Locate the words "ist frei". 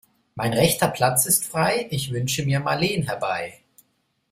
1.27-1.85